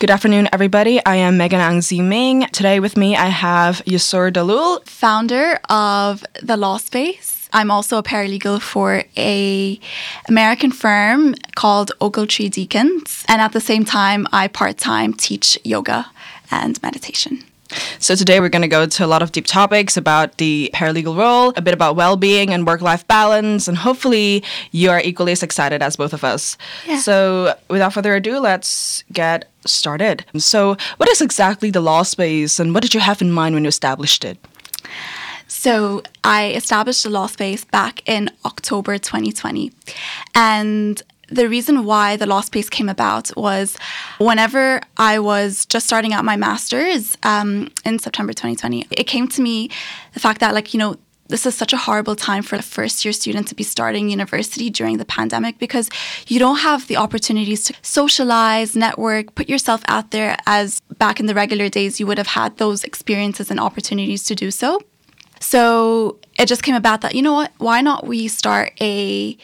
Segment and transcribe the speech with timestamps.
[0.00, 0.98] Good afternoon, everybody.
[1.04, 2.46] I am Megan Ang Ming.
[2.52, 8.02] Today with me, I have Yusur Dalul, founder of the Law Space I'm also a
[8.02, 9.78] paralegal for a
[10.28, 16.06] American firm called Ogletree Deakins, and at the same time, I part time teach yoga
[16.50, 17.44] and meditation.
[17.98, 21.16] So, today we're going to go to a lot of deep topics about the paralegal
[21.16, 25.32] role, a bit about well being and work life balance, and hopefully you are equally
[25.32, 26.56] as excited as both of us.
[26.86, 26.98] Yeah.
[26.98, 30.24] So, without further ado, let's get started.
[30.36, 33.64] So, what is exactly the law space, and what did you have in mind when
[33.64, 34.38] you established it?
[35.50, 39.72] So I established the law space back in October 2020.
[40.34, 43.76] And the reason why the law space came about was
[44.18, 49.42] whenever I was just starting out my master's um, in September 2020, it came to
[49.42, 49.70] me
[50.12, 50.96] the fact that, like, you know,
[51.28, 54.68] this is such a horrible time for a first year student to be starting university
[54.68, 55.88] during the pandemic because
[56.26, 61.26] you don't have the opportunities to socialize, network, put yourself out there as back in
[61.26, 64.80] the regular days you would have had those experiences and opportunities to do so.
[65.38, 69.38] So it just came about that, you know what, why not we start a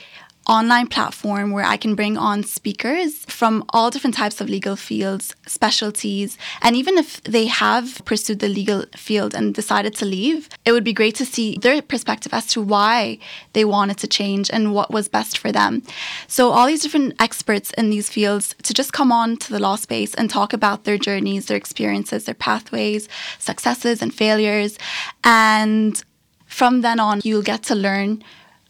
[0.46, 5.34] online platform where I can bring on speakers from all different types of legal fields,
[5.46, 10.72] specialties, and even if they have pursued the legal field and decided to leave, it
[10.72, 13.18] would be great to see their perspective as to why
[13.54, 15.82] they wanted to change and what was best for them.
[16.28, 19.76] So, all these different experts in these fields to just come on to the law
[19.76, 23.08] space and talk about their journeys, their experiences, their pathways,
[23.38, 24.78] successes, and failures.
[25.24, 26.02] And
[26.46, 28.22] from then on, you'll get to learn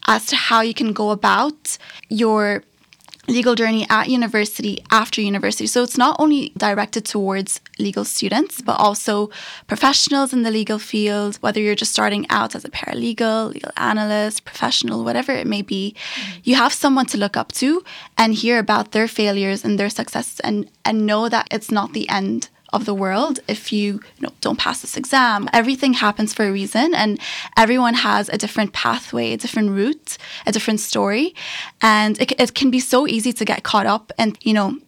[0.06, 1.78] as to how you can go about
[2.08, 2.62] your
[3.28, 5.66] legal journey at university after university.
[5.66, 9.30] So it's not only directed towards legal students, but also
[9.66, 14.44] professionals in the legal field, whether you're just starting out as a paralegal, legal analyst,
[14.44, 15.94] professional, whatever it may be.
[16.44, 17.82] You have someone to look up to
[18.16, 22.08] and hear about their failures and their successes and, and know that it's not the
[22.08, 25.48] end of the world if you, you know, don't pass this exam.
[25.52, 27.18] Everything happens for a reason, and
[27.56, 31.34] everyone has a different pathway, a different route, a different story.
[31.80, 34.78] And it, it can be so easy to get caught up and, you know,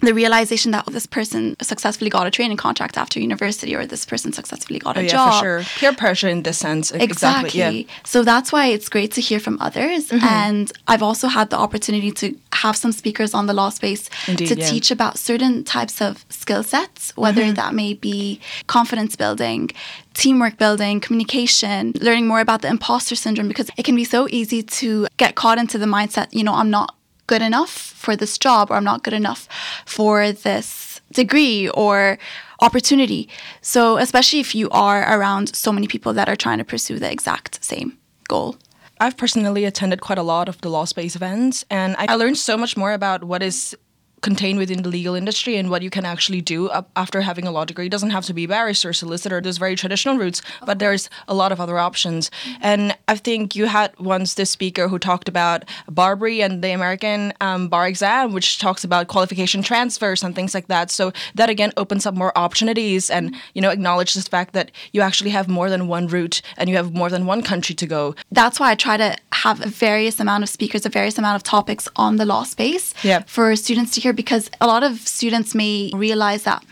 [0.00, 4.04] the realization that oh, this person successfully got a training contract after university or this
[4.04, 5.34] person successfully got a oh, yeah, job.
[5.34, 5.62] for sure.
[5.78, 6.90] Peer pressure in this sense.
[6.90, 7.04] Exactly.
[7.04, 7.94] exactly yeah.
[8.04, 10.08] So that's why it's great to hear from others.
[10.08, 10.24] Mm-hmm.
[10.24, 14.48] And I've also had the opportunity to have some speakers on the law space Indeed,
[14.48, 14.68] to yeah.
[14.68, 17.54] teach about certain types of skill sets, whether mm-hmm.
[17.54, 19.70] that may be confidence building,
[20.14, 24.62] teamwork building, communication, learning more about the imposter syndrome, because it can be so easy
[24.62, 26.94] to get caught into the mindset, you know, I'm not
[27.26, 29.48] good enough for this job or I'm not good enough
[29.86, 32.18] for this degree or
[32.60, 33.28] opportunity.
[33.60, 37.10] So, especially if you are around so many people that are trying to pursue the
[37.10, 37.98] exact same
[38.28, 38.56] goal.
[39.00, 42.56] I've personally attended quite a lot of the law space events, and I learned so
[42.56, 43.76] much more about what is
[44.24, 47.66] contained within the legal industry and what you can actually do after having a law
[47.66, 47.86] degree.
[47.86, 51.52] It doesn't have to be barrister, solicitor, There's very traditional routes, but there's a lot
[51.52, 52.30] of other options.
[52.62, 57.34] And I think you had once this speaker who talked about BARBRI and the American
[57.42, 60.90] um, bar exam, which talks about qualification transfers and things like that.
[60.90, 65.02] So that again opens up more opportunities and you know acknowledges the fact that you
[65.02, 68.14] actually have more than one route and you have more than one country to go.
[68.32, 71.42] That's why I try to have a various amount of speakers, a various amount of
[71.42, 73.22] topics on the law space yeah.
[73.26, 76.64] for students to hear because a lot of students may realize that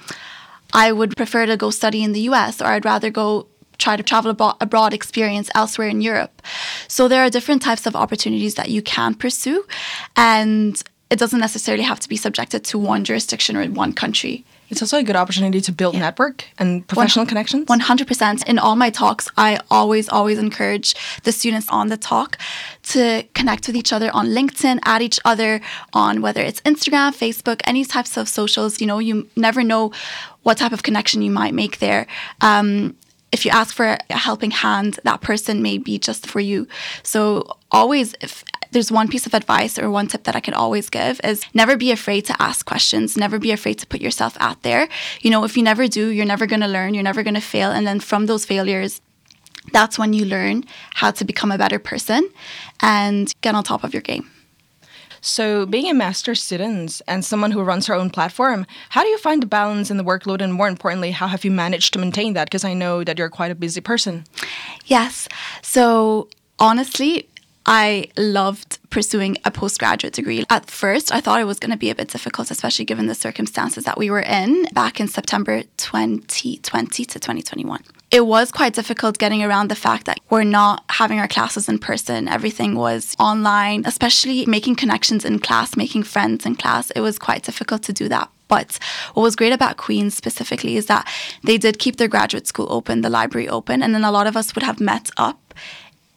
[0.72, 3.46] I would prefer to go study in the US or I'd rather go
[3.78, 4.30] try to travel
[4.60, 6.40] abroad experience elsewhere in Europe.
[6.88, 9.64] So there are different types of opportunities that you can pursue
[10.16, 10.80] and
[11.10, 14.44] it doesn't necessarily have to be subjected to one jurisdiction or in one country.
[14.72, 16.00] It's also a good opportunity to build yeah.
[16.00, 17.66] network and professional One, connections.
[17.66, 18.48] 100%.
[18.48, 22.38] In all my talks, I always, always encourage the students on the talk
[22.84, 25.60] to connect with each other on LinkedIn, add each other
[25.92, 28.80] on whether it's Instagram, Facebook, any types of socials.
[28.80, 29.92] You know, you never know
[30.42, 32.06] what type of connection you might make there.
[32.40, 32.96] Um,
[33.30, 36.66] if you ask for a helping hand, that person may be just for you.
[37.02, 38.42] So always, if
[38.72, 41.76] there's one piece of advice or one tip that I could always give is never
[41.76, 44.88] be afraid to ask questions, never be afraid to put yourself out there.
[45.20, 47.40] You know, if you never do, you're never going to learn, you're never going to
[47.40, 47.70] fail.
[47.70, 49.00] And then from those failures,
[49.72, 50.64] that's when you learn
[50.94, 52.28] how to become a better person
[52.80, 54.28] and get on top of your game.
[55.24, 59.18] So, being a master student and someone who runs her own platform, how do you
[59.18, 60.40] find the balance in the workload?
[60.40, 62.46] And more importantly, how have you managed to maintain that?
[62.46, 64.24] Because I know that you're quite a busy person.
[64.86, 65.28] Yes.
[65.62, 66.28] So,
[66.58, 67.28] honestly,
[67.64, 70.44] I loved pursuing a postgraduate degree.
[70.50, 73.14] At first, I thought it was going to be a bit difficult, especially given the
[73.14, 77.82] circumstances that we were in back in September 2020 to 2021.
[78.10, 81.78] It was quite difficult getting around the fact that we're not having our classes in
[81.78, 82.28] person.
[82.28, 86.90] Everything was online, especially making connections in class, making friends in class.
[86.90, 88.30] It was quite difficult to do that.
[88.48, 88.78] But
[89.14, 91.08] what was great about Queen's specifically is that
[91.42, 94.36] they did keep their graduate school open, the library open, and then a lot of
[94.36, 95.54] us would have met up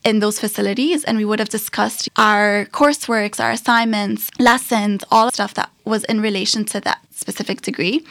[0.06, 5.32] in those facilities and we would have discussed our courseworks, our assignments, lessons, all the
[5.32, 8.06] stuff that was in relation to that specific degree.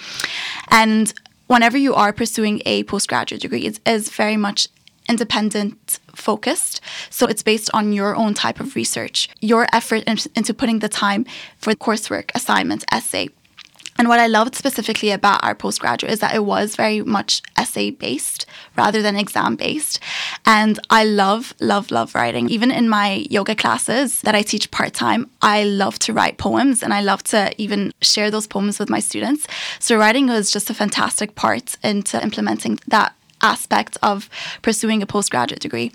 [0.69, 1.15] And
[1.47, 4.69] whenever you are pursuing a postgraduate degree, it is very much
[5.09, 6.81] independent focused.
[7.11, 10.03] So it's based on your own type of research, your effort
[10.35, 11.27] into putting the time
[11.59, 13.29] for coursework, assignments, essay,
[13.97, 17.91] and what I loved specifically about our postgraduate is that it was very much essay
[17.91, 18.47] based
[18.77, 20.01] rather than exam based.
[20.45, 22.49] And I love, love, love writing.
[22.49, 26.83] Even in my yoga classes that I teach part time, I love to write poems
[26.83, 29.47] and I love to even share those poems with my students.
[29.79, 34.29] So writing was just a fantastic part into implementing that aspect of
[34.63, 35.93] pursuing a postgraduate degree.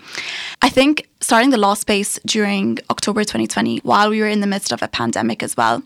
[0.62, 4.72] I think starting the law space during October 2020, while we were in the midst
[4.72, 5.82] of a pandemic as well,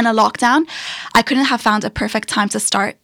[0.00, 0.68] and a lockdown,
[1.14, 2.96] I couldn't have found a perfect time to start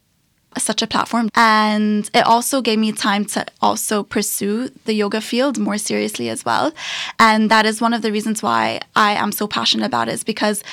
[0.58, 1.28] such a platform.
[1.34, 6.46] And it also gave me time to also pursue the yoga field more seriously as
[6.46, 6.72] well.
[7.18, 10.24] And that is one of the reasons why I am so passionate about it is
[10.24, 10.64] because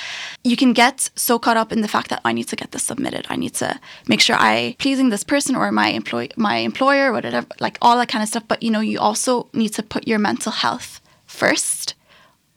[0.42, 2.84] you can get so caught up in the fact that I need to get this
[2.84, 3.26] submitted.
[3.28, 3.78] I need to
[4.08, 8.08] make sure I pleasing this person or my employ my employer, whatever, like all that
[8.08, 8.44] kind of stuff.
[8.48, 11.94] But you know, you also need to put your mental health first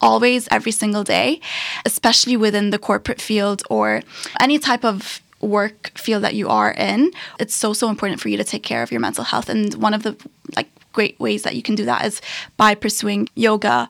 [0.01, 1.39] always, every single day,
[1.85, 4.01] especially within the corporate field or
[4.39, 7.11] any type of work field that you are in.
[7.39, 9.49] It's so, so important for you to take care of your mental health.
[9.49, 10.15] And one of the
[10.55, 12.21] like great ways that you can do that is
[12.57, 13.89] by pursuing yoga,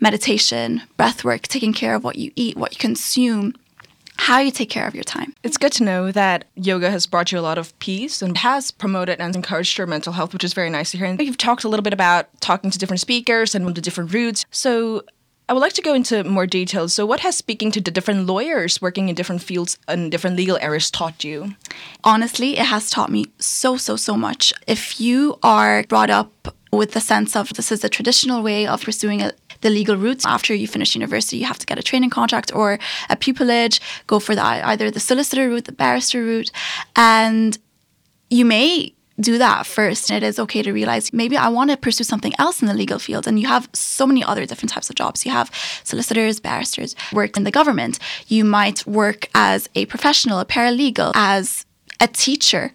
[0.00, 3.54] meditation, breath work, taking care of what you eat, what you consume,
[4.16, 5.34] how you take care of your time.
[5.42, 8.70] It's good to know that yoga has brought you a lot of peace and has
[8.70, 11.06] promoted and encouraged your mental health, which is very nice to hear.
[11.06, 14.44] And you've talked a little bit about talking to different speakers and the different routes.
[14.50, 15.02] So
[15.46, 16.94] I would like to go into more details.
[16.94, 20.56] So, what has speaking to the different lawyers working in different fields and different legal
[20.58, 21.54] areas taught you?
[22.02, 24.54] Honestly, it has taught me so, so, so much.
[24.66, 28.82] If you are brought up with the sense of this is the traditional way of
[28.82, 30.24] pursuing a, the legal route.
[30.24, 32.78] After you finish university, you have to get a training contract or
[33.10, 36.50] a pupillage, go for the, either the solicitor route, the barrister route,
[36.96, 37.58] and
[38.30, 40.10] you may do that first.
[40.10, 42.74] And it is okay to realize maybe I want to pursue something else in the
[42.74, 43.26] legal field.
[43.26, 45.24] And you have so many other different types of jobs.
[45.24, 45.50] You have
[45.84, 47.98] solicitors, barristers, work in the government.
[48.28, 51.66] You might work as a professional, a paralegal, as
[52.00, 52.72] a teacher,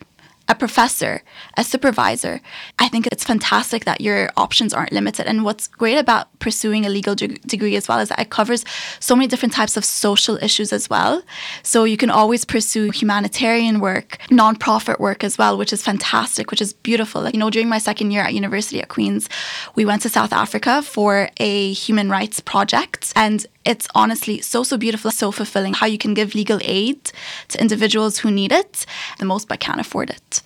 [0.50, 1.22] a professor,
[1.56, 2.42] a supervisor.
[2.80, 5.28] I think it's fantastic that your options aren't limited.
[5.28, 8.66] And what's great about pursuing a legal de- degree as well is that it covers
[9.00, 11.22] so many different types of social issues as well.
[11.62, 16.62] So you can always pursue humanitarian work, nonprofit work as well, which is fantastic, which
[16.62, 17.22] is beautiful.
[17.22, 19.30] Like, you know, during my second year at university at Queen's,
[19.75, 23.13] we went to South Africa for a human rights project.
[23.16, 27.12] And it's honestly so, so beautiful, so fulfilling how you can give legal aid
[27.50, 28.86] to individuals who need it
[29.19, 30.39] the most but can't afford it.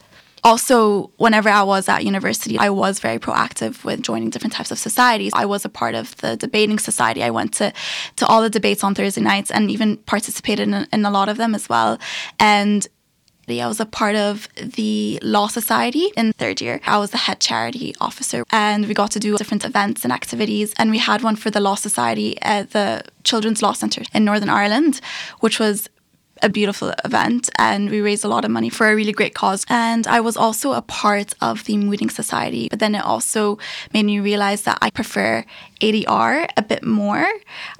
[0.44, 4.78] Also, whenever I was at university, I was very proactive with joining different types of
[4.78, 5.32] societies.
[5.34, 7.24] I was a part of the debating society.
[7.24, 7.72] I went to,
[8.18, 11.38] to all the debates on Thursday nights and even participated in, in a lot of
[11.38, 11.98] them as well.
[12.40, 12.88] And
[13.50, 16.80] I was a part of the Law Society in third year.
[16.86, 20.74] I was the head charity officer, and we got to do different events and activities.
[20.78, 24.50] And we had one for the Law Society at the Children's Law Centre in Northern
[24.50, 25.02] Ireland,
[25.42, 25.90] which was
[26.42, 29.66] a beautiful event and we raised a lot of money for a really great cause.
[29.70, 33.58] And I was also a part of the Mooting Society, but then it also
[33.94, 35.46] made me realize that I prefer
[35.80, 37.26] ADR a bit more.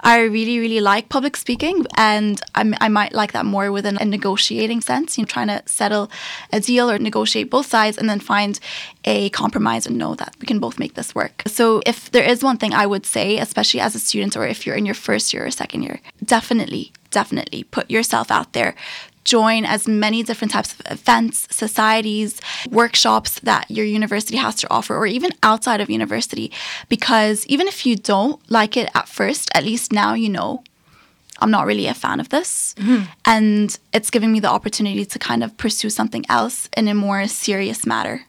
[0.00, 4.04] I really, really like public speaking and I'm, i might like that more within a
[4.04, 6.10] negotiating sense, you know, trying to settle
[6.52, 8.60] a deal or negotiate both sides and then find
[9.04, 11.42] a compromise and know that we can both make this work.
[11.46, 14.66] So if there is one thing I would say, especially as a student or if
[14.66, 18.74] you're in your first year or second year, definitely definitely put yourself out there.
[19.24, 22.40] Join as many different types of events, societies,
[22.70, 26.52] workshops that your university has to offer, or even outside of university.
[26.90, 30.62] Because even if you don't like it at first, at least now you know
[31.40, 32.74] I'm not really a fan of this.
[32.78, 33.04] Mm-hmm.
[33.24, 37.26] And it's giving me the opportunity to kind of pursue something else in a more
[37.26, 38.26] serious matter.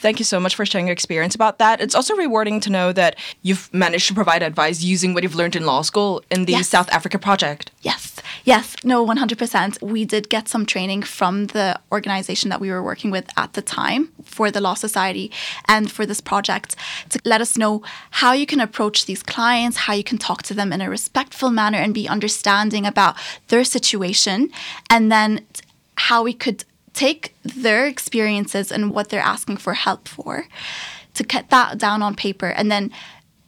[0.00, 1.80] Thank you so much for sharing your experience about that.
[1.80, 5.56] It's also rewarding to know that you've managed to provide advice using what you've learned
[5.56, 6.68] in law school in the Yes.
[6.68, 7.70] South Africa project.
[7.82, 9.82] Yes, yes, no, 100%.
[9.82, 13.62] We did get some training from the organization that we were working with at the
[13.62, 15.30] time for the Law Society
[15.66, 16.76] and for this project
[17.10, 20.54] to let us know how you can approach these clients, how you can talk to
[20.54, 23.16] them in a respectful manner and be understanding about
[23.48, 24.50] their situation,
[24.88, 25.44] and then
[25.96, 26.64] how we could
[26.98, 30.48] take their experiences and what they're asking for help for
[31.14, 32.90] to get that down on paper and then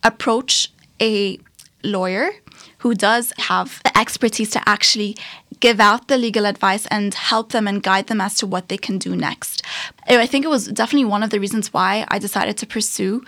[0.05, 1.37] approach a
[1.83, 2.31] lawyer
[2.79, 5.17] who does have the expertise to actually
[5.61, 8.79] give out the legal advice and help them and guide them as to what they
[8.79, 9.63] can do next.
[10.09, 13.23] Uh, I think it was definitely one of the reasons why I decided to pursue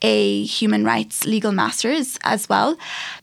[0.00, 2.76] a human rights legal master's as well.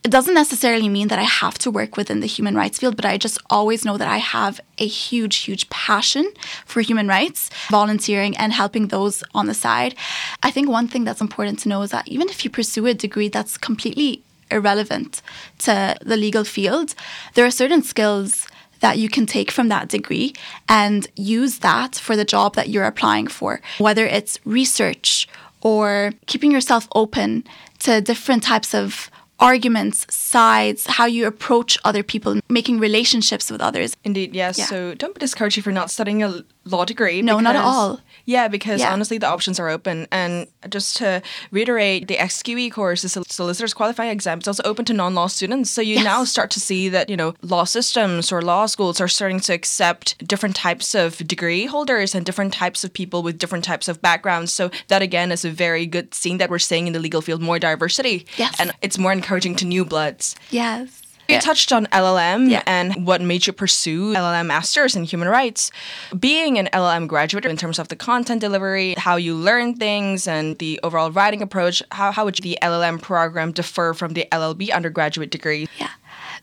[0.03, 3.05] It doesn't necessarily mean that I have to work within the human rights field, but
[3.05, 6.29] I just always know that I have a huge, huge passion
[6.65, 9.95] for human rights, volunteering, and helping those on the side.
[10.43, 12.93] I think one thing that's important to know is that even if you pursue a
[12.93, 15.21] degree that's completely irrelevant
[15.59, 16.95] to the legal field,
[17.33, 18.47] there are certain skills
[18.79, 20.33] that you can take from that degree
[20.69, 25.27] and use that for the job that you're applying for, whether it's research
[25.61, 27.43] or keeping yourself open
[27.79, 29.09] to different types of
[29.39, 33.95] arguments, sides, how you approach other people, making relationships with others.
[34.03, 34.57] Indeed, yes.
[34.57, 34.65] Yeah.
[34.65, 37.21] So don't be discouraged if you're not studying a law degree.
[37.21, 37.99] No, not at all.
[38.25, 38.91] Yeah, because Yeah.
[38.91, 40.07] honestly, the options are open.
[40.11, 44.85] And just to reiterate, the SQE course, the sol- solicitor's qualifying exam, is also open
[44.85, 45.69] to non-law students.
[45.69, 46.03] So you Yes.
[46.03, 49.53] now start to see that you know law systems or law schools are starting to
[49.53, 54.01] accept different types of degree holders and different types of people with different types of
[54.01, 54.51] backgrounds.
[54.53, 57.41] So that again is a very good thing that we're seeing in the legal field,
[57.41, 58.25] more diversity.
[58.37, 58.55] Yes.
[58.59, 60.35] and it's more encouraging to new bloods.
[60.49, 61.01] Yes.
[61.27, 62.61] You touched on LLM Yeah.
[62.67, 65.71] and what made you pursue LLM Masters in Human Rights.
[66.17, 70.57] Being an LLM graduate, in terms of the content delivery, how you learn things, and
[70.59, 75.31] the overall writing approach, how, how would the LLM program differ from the LLB undergraduate
[75.31, 75.67] degree?
[75.79, 75.89] Yeah.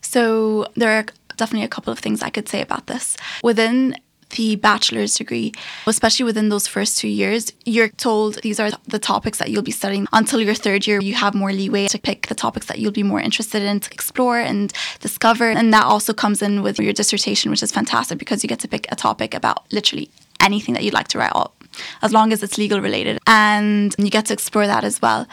[0.01, 1.05] So there are
[1.37, 3.15] definitely a couple of things I could say about this.
[3.43, 3.95] Within
[4.33, 5.51] the bachelor's degree,
[5.87, 9.71] especially within those first two years, you're told these are the topics that you'll be
[9.71, 10.07] studying.
[10.13, 13.03] Until your third year, you have more leeway to pick the topics that you'll be
[13.03, 15.49] more interested in to explore and discover.
[15.49, 18.67] And that also comes in with your dissertation, which is fantastic because you get to
[18.67, 20.09] pick a topic about literally
[20.39, 21.55] anything that you'd like to write, up,
[22.01, 23.19] as long as it's legal related.
[23.27, 25.27] And you get to explore that as well.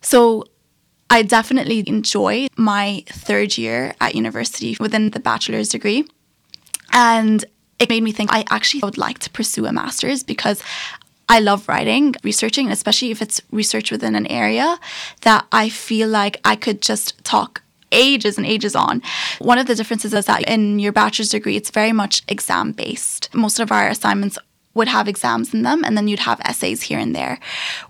[0.00, 0.44] So
[1.10, 6.06] I definitely enjoy my third year at university within the bachelor's degree.
[6.92, 7.44] And
[7.82, 10.62] it made me think I actually would like to pursue a master's because
[11.28, 14.78] I love writing, researching, especially if it's research within an area
[15.22, 19.02] that I feel like I could just talk ages and ages on.
[19.40, 23.28] One of the differences is that in your bachelor's degree, it's very much exam based.
[23.34, 24.38] Most of our assignments
[24.74, 27.40] would have exams in them and then you'd have essays here and there.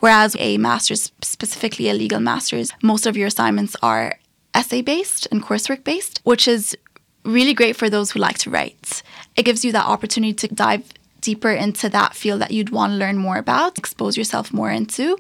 [0.01, 4.15] Whereas a master's, specifically a legal master's, most of your assignments are
[4.55, 6.77] essay based and coursework based, which is
[7.25, 9.03] really great for those who like to write.
[9.37, 10.85] It gives you that opportunity to dive
[11.23, 15.17] deeper into that field that you'd want to learn more about, expose yourself more into.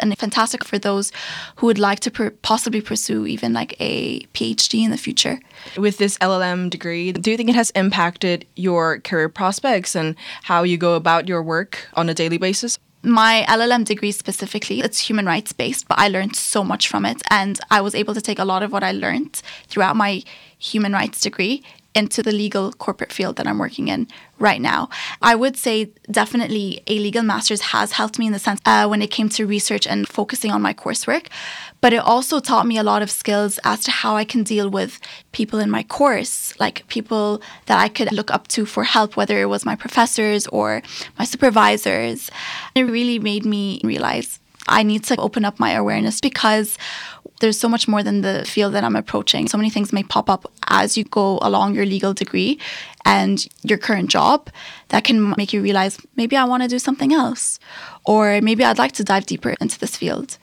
[0.00, 1.10] And fantastic for those
[1.56, 5.40] who would like to per- possibly pursue even like a PhD in the future.
[5.76, 10.62] With this LLM degree, do you think it has impacted your career prospects and how
[10.62, 12.78] you go about your work on a daily basis?
[13.04, 17.20] my LLM degree specifically, it's human rights based, but I learned so much from it.
[17.30, 20.22] And I was able to take a lot of what I learned throughout my
[20.62, 21.62] human rights degree
[21.94, 24.88] into the legal corporate field that I'm working in right now.
[25.20, 29.02] I would say definitely a legal master's has helped me in the sense uh, when
[29.02, 31.26] it came to research and focusing on my coursework,
[31.80, 34.70] but it also taught me a lot of skills as to how I can deal
[34.70, 35.00] with
[35.32, 39.40] people in my course, like people that I could look up to for help, whether
[39.40, 40.82] it was my professors or
[41.18, 42.30] my supervisors.
[42.74, 46.78] It really made me realize I need to open up my awareness because
[47.42, 49.48] there's so much more than the field that I'm approaching.
[49.48, 52.60] So many things may pop up as you go along your legal degree
[53.04, 54.48] and your current job
[54.88, 57.58] that can make you realize maybe I want to do something else,
[58.06, 60.38] or maybe I'd like to dive deeper into this field.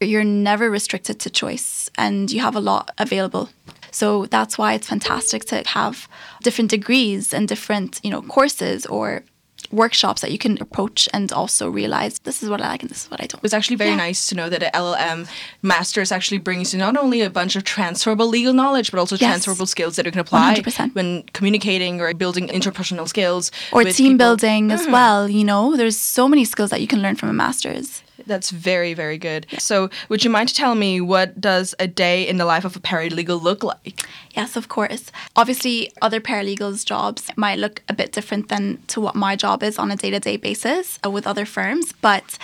[0.00, 3.48] You're never restricted to choice and you have a lot available.
[3.90, 6.08] So that's why it's fantastic to have
[6.42, 9.24] different degrees and different, you know, courses or
[9.70, 13.04] workshops that you can approach and also realize this is what I like and this
[13.04, 13.42] is what I don't.
[13.44, 13.96] It's actually very Yeah.
[13.96, 15.26] nice to know that an LLM
[15.62, 19.28] master's actually brings you not only a bunch of transferable legal knowledge, but also Yes.
[19.28, 20.94] transferable skills that you can apply 100%.
[20.94, 23.50] when communicating or building interpersonal skills.
[23.72, 24.18] or team people.
[24.18, 24.92] building as mm-hmm.
[24.92, 25.28] well.
[25.28, 28.02] You know, there's so many skills that you can learn from a master's.
[28.28, 29.46] That's very, very good.
[29.58, 32.76] So, would you mind to tell me what does a day in the life of
[32.76, 34.06] a paralegal look like?
[34.32, 35.10] Yes, of course.
[35.34, 39.78] Obviously, other paralegals' jobs might look a bit different than to what my job is
[39.78, 42.38] on a day-to-day basis uh, with other firms, but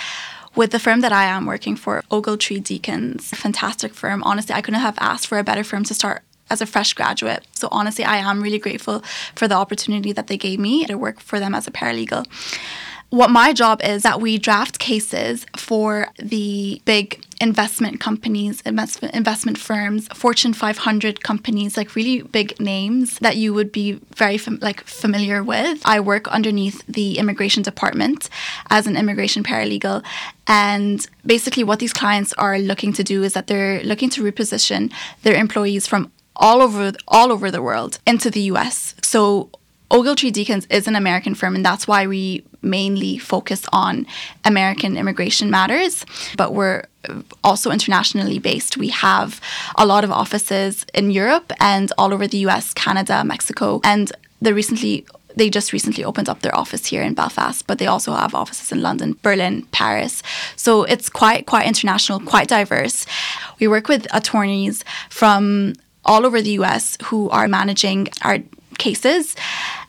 [0.57, 4.23] with the firm that I am working for, Ogletree Deakins, fantastic firm.
[4.23, 7.45] Honestly, I couldn't have asked for a better firm to start as a fresh graduate.
[7.53, 9.03] So honestly, I am really grateful
[9.35, 12.27] for the opportunity that they gave me to work for them as a paralegal
[13.11, 19.59] what my job is that we draft cases for the big investment companies, investment investment
[19.59, 24.83] firms, Fortune 500 companies, like really big names that you would be very fam- like
[24.85, 25.81] familiar with.
[25.85, 28.29] I work underneath the immigration department
[28.71, 30.03] as an immigration paralegal,
[30.47, 34.93] and basically what these clients are looking to do is that they're looking to reposition
[35.23, 38.95] their employees from all over all over the world into the US.
[39.03, 39.51] So
[39.91, 44.07] Ogletree Deakins is an American firm, and that's why we mainly focus on
[44.45, 46.05] American immigration matters.
[46.37, 46.85] But we're
[47.43, 48.77] also internationally based.
[48.77, 49.41] We have
[49.77, 54.55] a lot of offices in Europe and all over the US, Canada, Mexico, and the
[54.55, 55.07] recently
[55.37, 58.71] they just recently opened up their office here in Belfast, but they also have offices
[58.71, 60.23] in London, Berlin, Paris.
[60.55, 63.05] So it's quite quite international, quite diverse.
[63.59, 68.39] We work with attorneys from all over the US who are managing our
[68.79, 69.35] cases.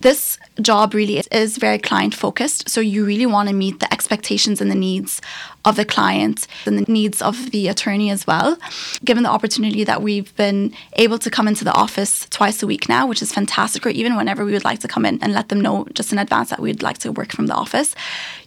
[0.02, 2.70] This job really is, very client focused.
[2.70, 5.22] So you really want to meet the expectations and the needs
[5.66, 8.58] of the client and the needs of the attorney as well.
[9.04, 12.88] Given the opportunity that we've been able to come into the office twice a week
[12.88, 15.50] now, which is fantastic, or even whenever we would like to come in and let
[15.50, 17.96] them know just in advance that we'd like to work from the office,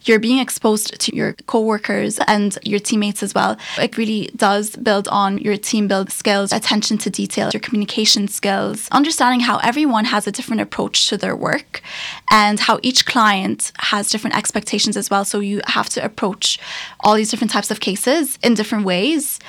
[0.03, 3.57] you're being exposed to your co-workers and your teammates as well.
[3.77, 8.87] It really does build on your team build skills, attention to detail, your communication skills,
[8.91, 11.81] understanding how everyone has a different approach to their work
[12.29, 15.25] and how each client has different expectations as well.
[15.25, 16.59] So you have to approach
[17.01, 19.39] all these different types of cases in different ways.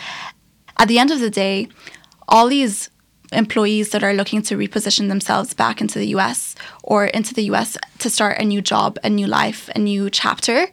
[0.78, 1.68] At the end of the day,
[2.28, 2.90] all these
[3.32, 7.76] employees that are looking to reposition themselves back into the US or into the US
[7.98, 10.66] to start a new job, a new life, a new chapter,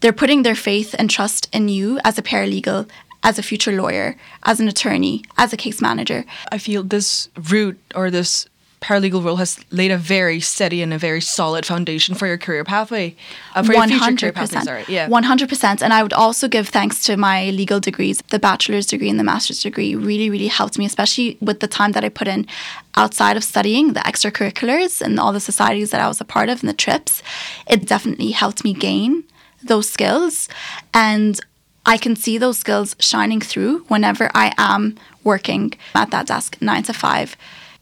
[0.00, 2.88] they're putting their faith and trust in you as a paralegal,
[3.22, 6.24] as a future lawyer, as an attorney, as a case manager.
[6.52, 8.46] I feel this route or this
[8.80, 12.64] paralegal role has laid a very steady and a very solid foundation for your career
[12.64, 13.14] pathway,
[13.54, 14.60] uh, for 100%, your future career pathway.
[14.60, 15.82] Sorry, yeah, one hundred percent.
[15.82, 19.24] And I would also give thanks to my legal degrees, the bachelor's degree and the
[19.24, 19.94] master's degree.
[19.94, 22.46] Really, really helped me, especially with the time that I put in
[22.96, 26.60] outside of studying the extracurriculars and all the societies that I was a part of
[26.60, 27.22] and the trips.
[27.68, 29.24] It definitely helped me gain
[29.62, 30.48] those skills,
[30.92, 31.40] and
[31.86, 36.82] I can see those skills shining through whenever I am working at that desk nine
[36.84, 37.36] to five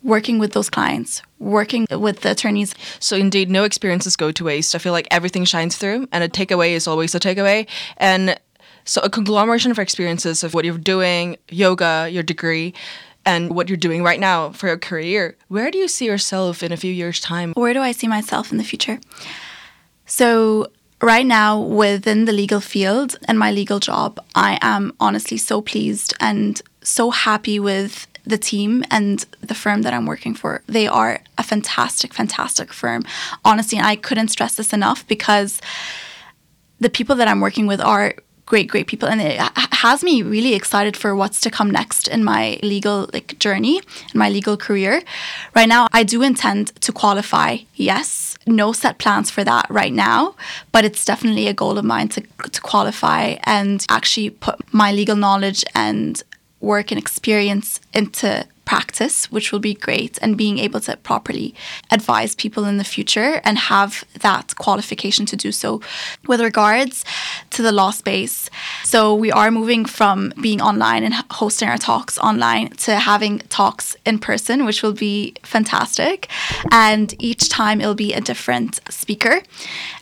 [0.04, 2.74] working with those clients, working with the attorneys.
[3.00, 4.74] So indeed, no experiences go to waste.
[4.74, 7.66] I feel like everything shines through, and a takeaway is always a takeaway.
[7.96, 8.38] And
[8.84, 12.74] so a conglomeration of experiences of what you're doing, yoga, your degree,
[13.26, 15.36] and what you're doing right now for your career.
[15.48, 17.54] Where do you see yourself in a few years' time?
[17.54, 19.00] Where do I see myself in the future?
[20.04, 20.66] So
[21.00, 26.14] right now within the legal field and my legal job, I am honestly so pleased
[26.20, 30.62] and so happy with the team and the firm that I'm working for.
[30.66, 33.04] They are a fantastic, fantastic firm.
[33.44, 35.60] Honestly, and I couldn't stress this enough because
[36.80, 38.14] the people that I'm working with are
[38.46, 42.22] great great people and it has me really excited for what's to come next in
[42.22, 45.02] my legal like journey in my legal career
[45.54, 50.34] right now i do intend to qualify yes no set plans for that right now
[50.72, 55.16] but it's definitely a goal of mine to, to qualify and actually put my legal
[55.16, 56.22] knowledge and
[56.64, 61.54] work and experience into practice, which will be great, and being able to properly
[61.90, 65.80] advise people in the future and have that qualification to do so.
[66.26, 67.04] With regards
[67.50, 68.50] to the law space,
[68.84, 73.96] so we are moving from being online and hosting our talks online to having talks
[74.04, 76.28] in person, which will be fantastic.
[76.70, 79.42] And each time it'll be a different speaker,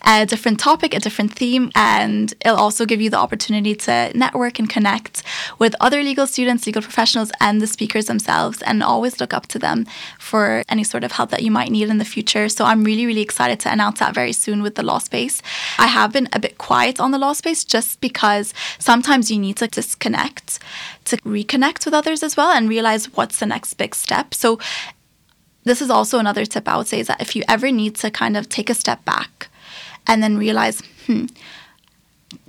[0.07, 4.59] a different topic, a different theme, and it'll also give you the opportunity to network
[4.59, 5.23] and connect
[5.59, 9.47] with other legal students, legal professionals, and the speakers themselves themselves and always look up
[9.49, 9.87] to them
[10.19, 12.49] for any sort of help that you might need in the future.
[12.49, 15.43] So I'm really, really excited to announce that very soon with the law space.
[15.79, 19.57] I have been a bit quiet on the law space just because sometimes you need
[19.59, 20.59] to disconnect
[21.05, 24.35] to reconnect with others as well and realize what's the next big step.
[24.35, 24.59] So
[25.65, 28.11] this is also another tip I would say is that if you ever need to
[28.11, 29.49] kind of take a step back
[30.07, 31.27] and then realize, hmm,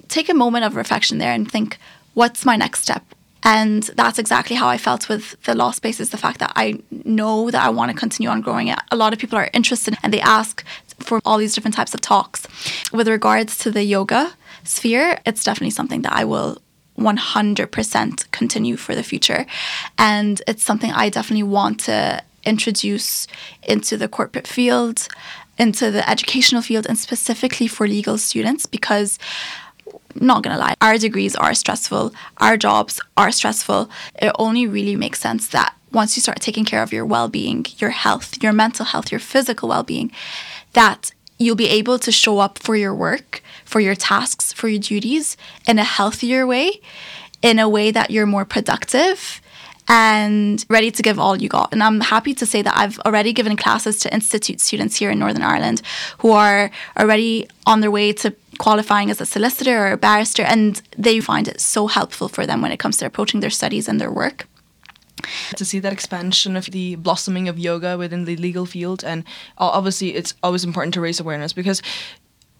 [0.07, 1.77] take a moment of reflection there and think,
[2.13, 3.03] what's my next step?
[3.43, 6.79] And that's exactly how I felt with the law space is the fact that I
[6.91, 8.79] know that I want to continue on growing it.
[8.91, 10.63] A lot of people are interested and they ask
[10.99, 12.47] for all these different types of talks.
[12.91, 16.61] With regards to the yoga sphere, it's definitely something that I will
[16.97, 19.45] 100% continue for the future.
[19.97, 23.27] And it's something I definitely want to introduce
[23.63, 25.07] into the corporate field,
[25.57, 29.17] into the educational field, and specifically for legal students because
[30.19, 33.89] not gonna lie, our degrees are stressful, our jobs are stressful.
[34.21, 37.65] It only really makes sense that once you start taking care of your well being,
[37.77, 40.11] your health, your mental health, your physical well being,
[40.73, 44.79] that you'll be able to show up for your work, for your tasks, for your
[44.79, 46.81] duties in a healthier way,
[47.41, 49.41] in a way that you're more productive
[49.87, 51.73] and ready to give all you got.
[51.73, 55.19] And I'm happy to say that I've already given classes to institute students here in
[55.19, 55.81] Northern Ireland
[56.19, 60.81] who are already on their way to qualifying as a solicitor or a barrister, and
[60.97, 63.99] they find it so helpful for them when it comes to approaching their studies and
[63.99, 64.47] their work.
[65.55, 69.23] To see that expansion of the blossoming of yoga within the legal field and
[69.57, 71.81] uh, obviously it's always important to raise awareness because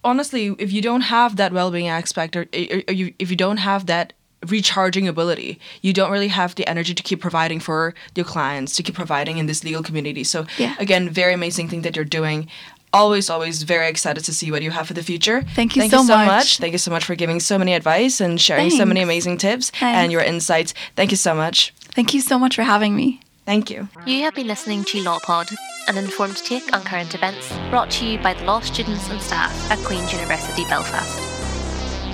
[0.03, 2.45] honestly if you don't have that well-being aspect or,
[2.87, 4.13] or you, if you don't have that
[4.47, 8.83] recharging ability you don't really have the energy to keep providing for your clients to
[8.83, 10.23] keep providing in this legal community.
[10.23, 10.75] So yeah.
[10.79, 12.47] again very amazing thing that you're doing
[12.93, 15.41] always, always very excited to see what you have for the future.
[15.55, 16.27] Thank you, Thank so, you so much.
[16.27, 16.57] much.
[16.59, 18.77] Thank you so much for giving so many advice and sharing Thanks.
[18.77, 19.97] so many amazing tips Thanks.
[19.97, 20.73] and your insights.
[20.95, 21.73] Thank you so much.
[21.95, 23.19] Thank you so much for having me.
[23.45, 23.89] Thank you.
[24.05, 25.53] You have been listening to LawPod,
[25.89, 29.51] an informed take on current events brought to you by the law students and staff
[29.69, 31.19] at Queen's University Belfast.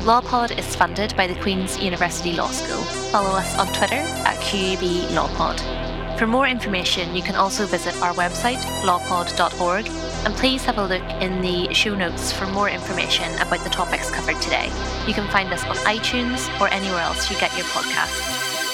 [0.05, 2.81] LawPod is funded by the Queen's University Law School.
[3.11, 5.88] Follow us on Twitter at QUB LawPod.
[6.19, 11.01] For more information, you can also visit our website, lawpod.org, and please have a look
[11.21, 14.65] in the show notes for more information about the topics covered today.
[15.07, 18.19] You can find us on iTunes or anywhere else you get your podcasts.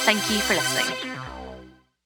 [0.06, 1.15] Thank you for listening.